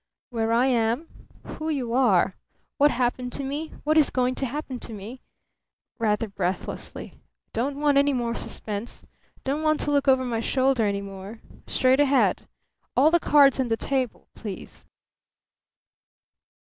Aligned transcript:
"Where 0.31 0.51
I 0.51 0.65
am. 0.65 1.07
Who 1.45 1.69
you 1.69 1.93
are. 1.93 2.35
What 2.79 2.89
happened 2.89 3.31
to 3.33 3.43
me. 3.43 3.71
What 3.83 3.99
is 3.99 4.09
going 4.09 4.33
to 4.41 4.47
happen 4.47 4.79
to 4.79 4.93
me," 4.93 5.21
rather 5.99 6.27
breathlessly. 6.27 7.19
"Don't 7.53 7.77
want 7.79 7.99
any 7.99 8.11
more 8.11 8.33
suspense. 8.33 9.05
Don't 9.43 9.61
want 9.61 9.79
to 9.81 9.91
look 9.91 10.07
over 10.07 10.25
my 10.25 10.39
shoulder 10.39 10.87
any 10.87 11.01
more. 11.01 11.39
Straight 11.67 11.99
ahead. 11.99 12.47
All 12.97 13.11
the 13.11 13.19
cards 13.19 13.59
on 13.59 13.67
the 13.67 13.77
table, 13.77 14.27
please." 14.33 14.87